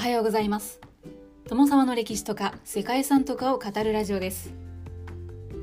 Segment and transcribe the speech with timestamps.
[0.00, 0.80] はようございます。
[1.46, 4.50] 友様の歴史とか世界遺産とかを語るラジオです。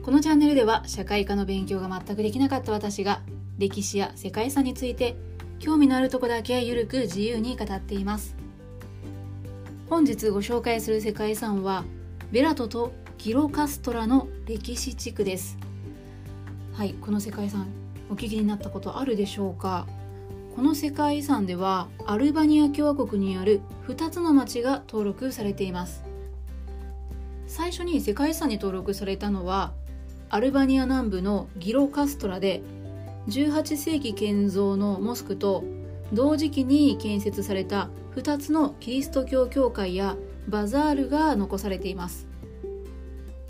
[0.04, 3.23] このチャンネルでは社会科の勉強が全くできなかった私が
[3.58, 5.15] 歴史や世界遺産について
[5.57, 8.36] 興味のあるとこだけゆるく自由に語っています。
[9.89, 11.83] 本日ご紹介する世界遺産は
[12.32, 15.57] ベラトとギロカストラの歴史地区です。
[16.74, 17.65] はいこの世界遺産
[18.11, 19.88] お聞きになったことあるでしょうか？
[20.57, 26.04] この世界遺産ではアルバニア共和国にある2つの町が登録されています。
[27.46, 29.71] 最初に世界遺産に登録されたのは
[30.29, 32.64] アルバニア南部のギロカストラで
[33.28, 35.64] 18世紀建造のモスクと
[36.12, 40.17] 同時期に建設された2つのキリスト教教会や
[40.48, 42.26] バザールが残されています。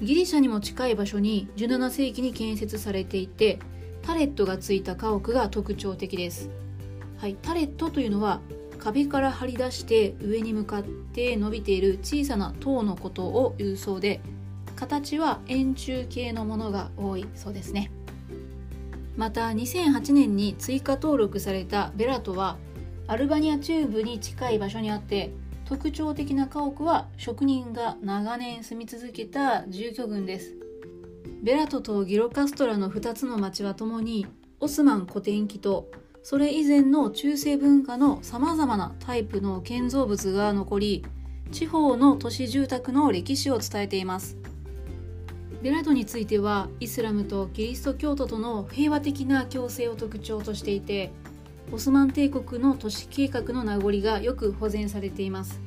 [0.02, 3.60] ギリシャにも近い場所に17世紀に建設されていて
[4.02, 6.67] タレットがついた家屋が特徴的です。
[7.18, 8.42] はい、タレットというのは
[8.78, 14.22] 壁から張り出して上に向かって伸びている小さな塔のことを言うそうで
[14.76, 17.92] 形は円柱形のものが多いそうですね。
[19.16, 22.58] また2008年に追加登録されたベラトは
[23.08, 25.32] アルバニア中部に近い場所にあって
[25.66, 30.56] 特徴的な家屋は職人が長年住み続けた住居群です。
[31.42, 34.28] ベラトとギロカストラの2つの町はともに
[34.60, 35.90] オスマン古典期と
[36.24, 41.06] それ以前の中世文化のさまざまなタイプの建造物が残り
[41.52, 44.38] 地方の都市住宅の歴史を伝えています。
[45.62, 51.12] ベラトについてはイスラムとキリスト教徒との平和的な共生を特徴としていて
[51.72, 55.60] オスマン帝国の都市計画の名残がよく保全されています。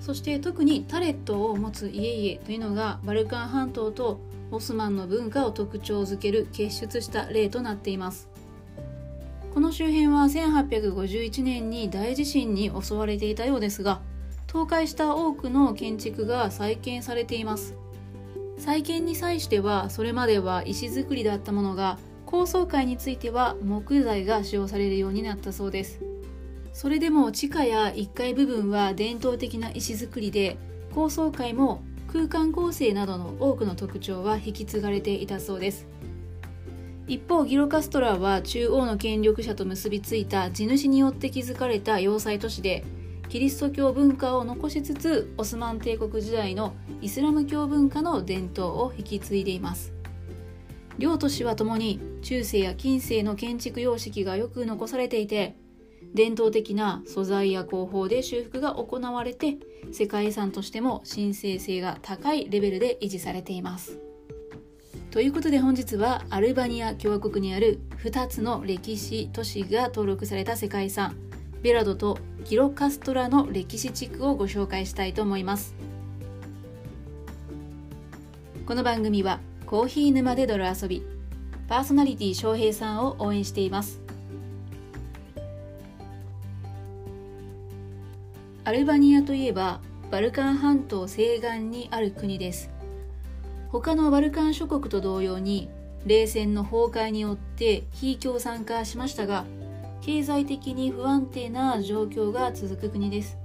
[0.00, 4.20] そして特にタレットを持つ家々というのがバルカン半島と
[4.50, 8.28] オスマンの文化を特徴づける結出した例となっています。
[9.56, 14.02] この周辺は1851年に大地震に襲われていたようですが
[14.46, 17.74] 倒壊した多くの建築が再建されています。
[18.58, 26.02] 再建に際してはそれまでは石造りだったものが高層階については木材が使用されるようになったそうです。
[26.74, 30.58] それでも地下や1階部分は伝統的な石造りで
[30.94, 35.86] 高層階も空間構成などの多くの特徴は引き継がれていたそうです。
[37.08, 42.84] 一方ギロカストラは中央の権力者と結びついた地主によって築かれた要塞都市で
[43.28, 49.92] キリスト教文化を残しつつオスマン帝国時代のイスラム教文化の伝統を引き継いでいます。
[50.98, 55.54] 両都市はともに中世や近世の建築様式がよく残されていて
[56.14, 59.58] 伝統的な素材や工法で修復が行われて
[59.92, 64.05] 世界遺産としても神聖性が高いレベルで維持されています。
[65.16, 71.16] ということで本日はアルバニア共和国にある2つの歴史都市が登録された世界遺産
[71.62, 75.74] ベラドとギロカストラの歴史地区をご紹介したいと思います。
[78.66, 81.02] この番組はコーヒー沼で泥遊び
[81.66, 84.02] パーソナリティ翔平さんを応援しています。
[88.64, 92.75] アルバニアといえばバルカン半島西岸にある国です。
[93.80, 95.68] 他のバルカン諸国と同様に
[96.06, 99.44] 冷戦の崩壊によって非共産化しましたが
[100.00, 103.36] 経済的に不安定な状況が続く国です。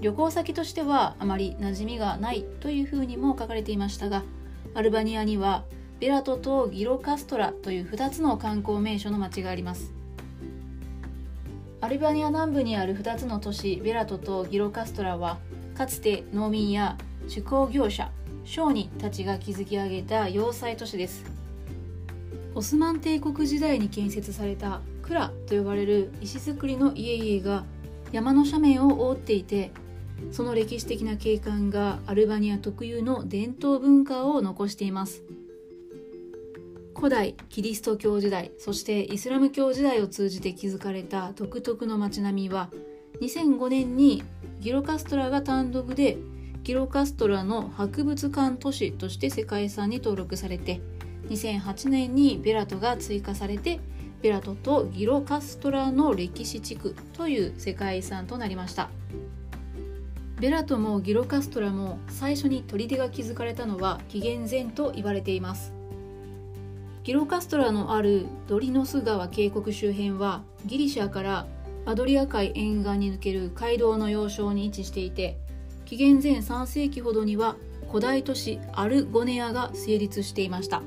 [0.00, 4.24] 旅行先としてはあまり馴染みがないというふうにも書かれていましたが
[4.74, 5.62] アルバニアには
[6.00, 9.92] ベラトとギロカストラという2つの観光名所の町があります。
[11.80, 15.38] アルバニア南部にある2つの都市ベラトとギロカストラは
[15.76, 16.98] かつて農民や
[17.32, 18.10] 手工業者
[18.44, 21.24] 商人たちが築き上げた要塞都市です。
[22.54, 27.64] オスマン帝国時代に建設されたクラと呼ばれる石造りの家々が
[28.12, 29.70] 山の斜面を覆っていて
[30.30, 35.22] その歴史的な景観がアルバニア特有の伝統文化を残しています。
[36.94, 42.70] 古代キリスト教時代そしてイスラム教時代を通じて築かれた独特の街並みは
[43.20, 44.22] 2005年に
[44.60, 46.18] ギロカストラが単独で
[46.62, 50.80] ギロカストラの博物館都市として世界遺産に登録されて
[51.28, 53.80] 2008年にベラトが追加されて
[54.22, 58.88] ベラトとギロカストラの歴史地区という世界遺産となりました。
[60.38, 65.72] ベラトもギロカストラも最初に砦が築かれたのは紀元前と言われています。
[67.02, 71.46] ギロカストラのあるドリノス川渓谷周辺はギリシャから
[71.84, 75.36] アドリア海沿岸に抜ける街道の要衝に位置していて
[75.84, 77.56] 紀元前3世紀ほどには
[77.88, 80.82] 古代都市アルゴネアが成立していました。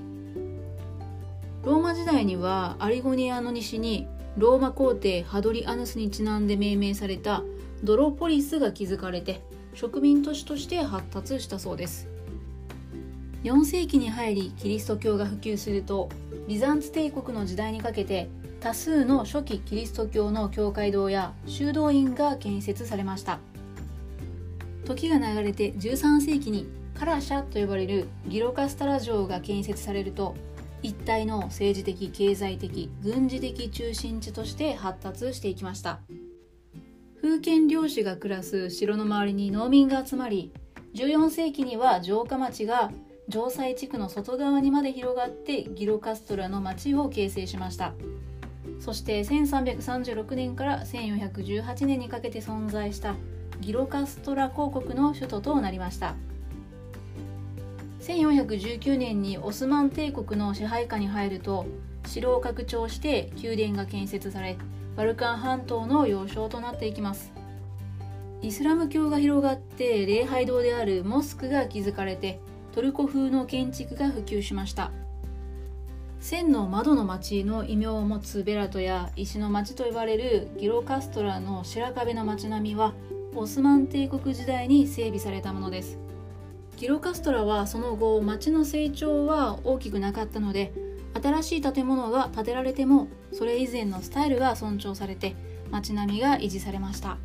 [1.63, 4.07] ローマ時代にはアリゴネアの西に
[4.37, 7.43] ローマ皇帝ハドリアヌスにちなんで命名された
[7.83, 9.41] ドロポリスが築かれて
[9.73, 12.07] 植民都市として発達したそうです。
[13.43, 16.09] 4世紀に入りキリスト教が普及すると
[16.47, 18.27] ビザンツ帝国の時代にかけて
[18.59, 23.39] 多数の初期キリスト教の教会堂や修道院が建設されました。
[24.85, 26.67] 時が流れて13世紀に
[26.97, 30.35] カラシャと呼ばれるギロカスタラ城が建設されると
[30.81, 35.99] 一体の政治的経済的軍事的中心地として発達していきました。
[37.19, 40.53] 封建領主が暮らす城の周りに農民が集まり
[40.93, 42.91] 14世紀には城下町が
[43.29, 47.93] 城西地区の外側にまで広がってギロカストラの町を形成しました。
[48.79, 53.15] そして1336年から1418年にかけて存在した
[53.61, 56.15] ギロカストラ公国の首都となりました。
[58.01, 61.65] 1419年にオスマン帝国の支配下に入ると
[62.05, 64.57] 城を拡張して宮殿が建設され
[64.95, 67.33] バルカン半島の要衝となっていきます。
[68.41, 72.39] イスラム教が広がって礼拝堂であるモスクが築かれて
[72.73, 74.91] トルコ風の建築が普及しました。
[76.19, 82.93] 千の窓の町の異名を持つベラトや石の町と呼ばれるギロカストラの白壁の町並みは
[83.37, 85.97] オスマン帝国時代に整備されたものです。
[86.77, 90.73] ギロカストラはその後町の成長は大きくなかったので
[91.21, 95.35] 新しい建物が建てられてもそれ以前のスタイルが尊重されて
[95.71, 97.17] 町並みが維持されました。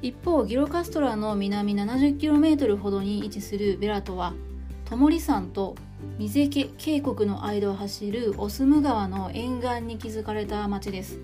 [0.00, 4.34] 一方ギロカストラの南 70km ほどに位置するベラトは
[4.84, 5.76] トモリ山と
[6.18, 11.18] ミゼケ渓谷の間を走るオスム川の沿岸に築かれた町です。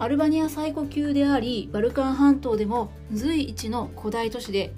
[0.00, 4.74] アルバニア最古級でありバルカン半島でも随一の古代都市で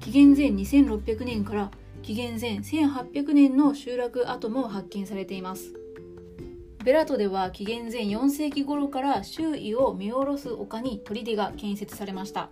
[0.00, 1.70] 紀元前2600年から
[2.02, 5.72] 紀元前1800年の集落跡も発見されています。
[6.84, 12.50] ベラトでは紀元前4世紀頃から周囲を見下ろす丘に砦が建設されました。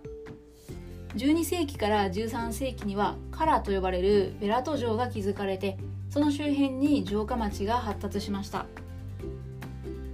[1.15, 5.77] 12世紀から13世紀にはカラと呼ばれるベラト城が築かれて
[6.09, 8.65] その周辺に城下町が発達しました。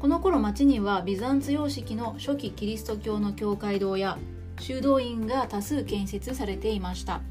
[0.01, 4.17] この頃町にはビザンツ様式の初期キリスト教の教会堂や
[4.59, 7.21] 修道院が多数建設されていました。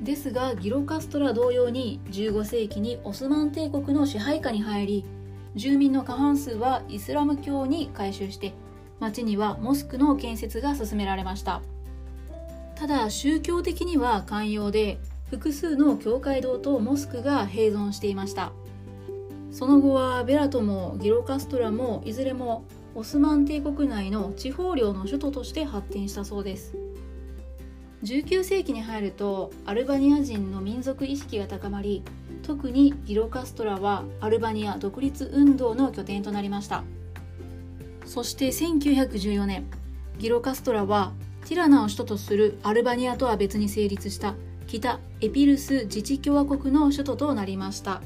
[0.00, 5.04] ですがギロカストラ同様に15世紀にオスマン帝国の支配下に入り
[5.56, 8.52] 住民の過半数はイスラム教に改宗して
[9.00, 11.60] 町にはモスクの建設が進められました。
[12.76, 18.52] ただ宗教的には寛容で複数の教会堂とモスクが併存していました。
[19.54, 22.64] その後はベラトもギロカストラもいずれも
[22.96, 26.74] オスマン帝国内の地方領の首都として発展したそうです。
[28.02, 32.02] 19世紀に入るとアルバニア人の民族意識が高まり
[32.42, 36.82] 特にギロカストラはアルバニア独立運動の拠点となりました。
[38.06, 39.66] そして1914年
[40.18, 41.12] ギロカストラは
[41.46, 44.34] ティラナを首都とするアルバニアとは別に成立した
[44.66, 48.02] 北エピルス自治共和国の首都となりました。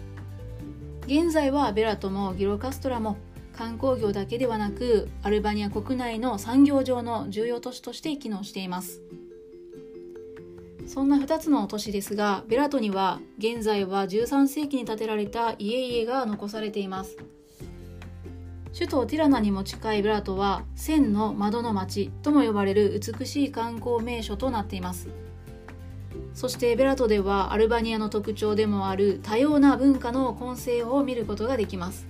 [1.09, 3.17] 現在はベラトもギロカストラも
[3.57, 9.01] 観光業だけではなくアルバニア国内の産業上の重要都市として機能しています。
[10.87, 17.17] そんな2つの都市ですがベラトには現在は13世紀に建てられた家々が残されています。
[18.75, 25.09] 首都ティラナにも近いベラトは千の窓の町とも呼ばれる美しい観光名所となっています。
[26.39, 32.07] そしてベラトではアルバニアの特徴でもある多様な文化の混成を見ることができます。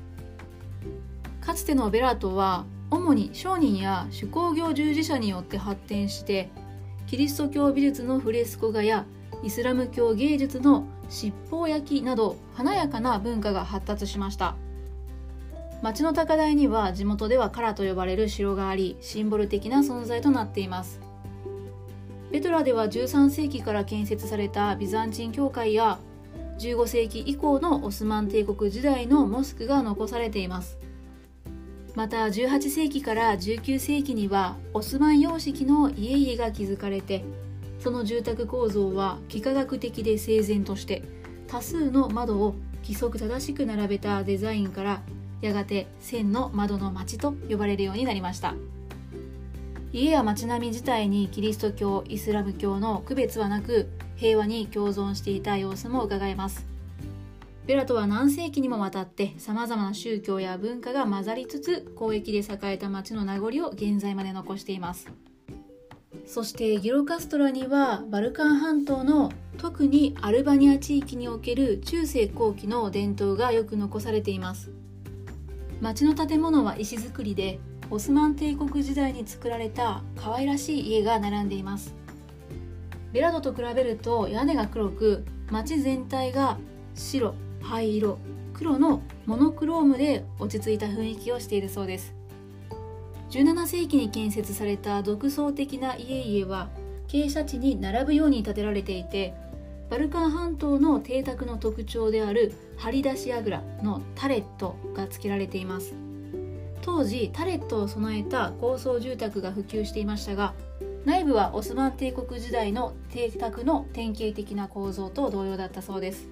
[1.41, 6.51] かつてのベラトは主に商人や手工業従事者によって発展して
[7.07, 9.07] キリスト教美術のフレスコ画や
[9.43, 14.57] イスラム教芸術の七宝焼きなど華やかな文化が発達しました。
[15.81, 21.08] 町の高台には地元ではカラと呼ばれる城がありシンボル的な存在となっています。
[22.31, 25.99] ベトラでは13世紀から建設されたビザンチン教会や
[26.59, 30.79] 15世紀以降のオスマン帝国時代のモスクが残されています。
[31.95, 37.25] また18世紀から19世紀にはオスマン様式の家々が築かれて
[37.81, 41.03] その住宅構造は幾何学的で整然として
[41.49, 45.03] 多数の窓を規則正しく並べたデザインから
[45.41, 48.55] やがて千の窓の町と呼ばれるようになりました。
[49.93, 56.67] 家や町並み自体にキリスト教イスラム教の区別はなく平和に共存していた様子も伺えます。
[57.67, 65.07] ベラトは何世紀にもわたって様々な宗教や文化が混ざりつつ交易で栄えた町の名残を現在まで残しています。
[66.27, 74.71] そしてギロカストラにはバルカン半島の特にアルバニア地域における中世後期の伝統がよく残されています。
[75.81, 81.95] 町の建物は石造りでオスマン帝国時代に作られた可愛らしい家が並んでいます。
[83.13, 86.59] ベラドと比べると屋根が黒く街全体が
[86.95, 88.19] 白灰色
[88.53, 92.15] 黒のモノクロームで落ち着いた雰囲気をしているそうです。
[93.31, 96.69] 17世紀に建設された独創的な家々は
[97.09, 99.35] 傾斜地に並ぶように建てられていて
[99.91, 106.08] バルカン半島の邸宅の特徴である張り出し櫓のタレットが付けられています。
[106.91, 110.55] 当時タレットを備えた高層住宅が普及していましたが
[111.05, 116.27] 内部はオスマン帝国時代の邸宅の典型的な構造と同様だったそうです。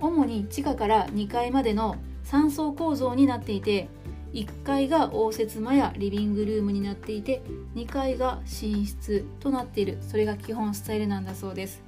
[0.00, 3.88] 主に地下から2階までの3層構造になっていて
[4.32, 7.42] 1階が応接間やリビングルームになっていて
[7.74, 9.98] 2階が寝室となっている。
[10.00, 11.82] それが基本スタイルなんだそうです。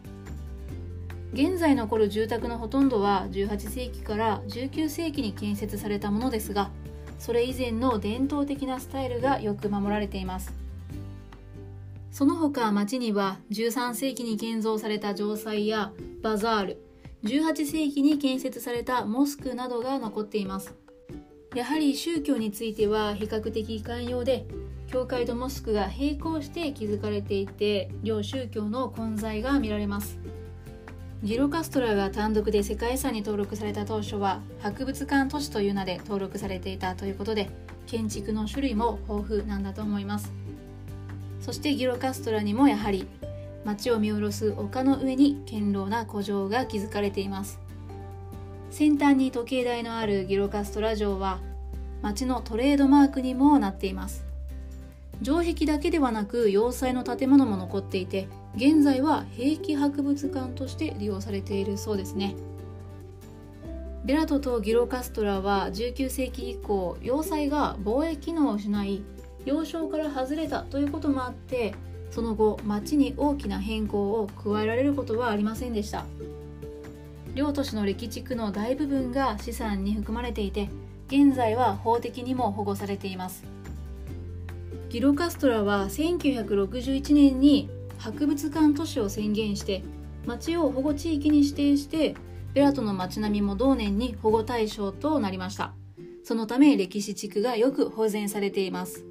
[1.32, 6.70] 現在残る住宅のほとんどは18世紀から19世紀に建設されたものですが
[7.20, 10.52] それ以前の伝統的なスタイルがよく守られています。
[12.10, 16.82] その他町には13世紀に建造された城塞やバザール
[17.22, 20.74] 18世紀に建設されたモスクなどが残っています。
[21.54, 24.46] やはり宗教については比較的寛容で
[24.86, 30.19] 教会とモスクが並行して築かれていて両宗教の混在が見られます。
[31.22, 37.50] ギロカストラが単独で世界遺産に登録された当初は博物館都市という名で登録されていたということで
[37.86, 40.32] 建築の種類も豊富なんだと思います。
[41.42, 43.06] そしてギロカストラにもやはり
[43.66, 47.60] 街を見下ろす丘の上に堅牢な古城が築かれています。
[48.70, 51.38] 先端に時計台のあるギロカストラ城は
[52.00, 54.24] 街のトレードマークにもなっています。
[55.22, 62.34] 城壁だけではなく要塞の建物も残っていて現在は兵器博物館として利用されているそうですね。
[64.04, 69.02] ベラトとギロカストラは19世紀以降要塞が防衛機能を失い
[69.44, 71.74] 要衝から外れたということもあって
[72.10, 76.06] その後町に大きな変更を加えられることはありませんでした。
[77.34, 80.68] 両都市の歴地区の大部分が資産に含まれていて
[81.06, 83.44] 現在は法的にも保護されています。
[84.88, 89.82] ギロカストラは1961年に博物館都市を宣言して
[90.26, 92.14] 町を保護地域に指定して
[92.54, 95.72] ベラトの町並みも同年に保護対象となりました。
[96.24, 99.04] そのため歴史地区がよく保全されています。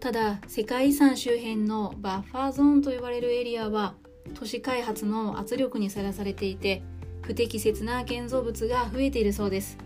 [0.00, 3.94] ただ世界遺産周辺のバッファーゾーンと呼ばれるエリアは
[4.34, 6.82] 都市開発の圧力にさらされていて
[7.22, 9.78] 不適切な建造物が増えているそうです。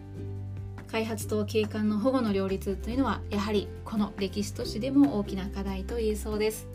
[0.90, 6.68] 開発と景観の保護の両立というのはやはりこの歴史都市でも大きな課題と言えそうです。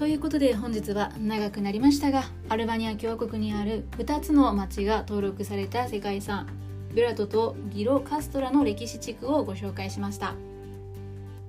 [0.00, 6.46] ということで本日は長くなりましたがアルバニア共和国にある2つの町が登録された世界遺産
[6.94, 10.34] ブラトとギロ・カストラの歴史地区をご紹介しました。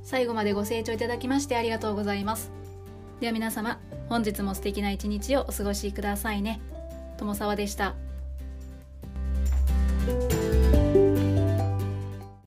[0.04, 2.52] 最後までご清聴いただきましてありがとうございます。
[3.22, 3.80] では皆様
[4.10, 6.60] 本日も素敵な一日をお過ごしくださいね。
[7.18, 7.96] 友沢でした。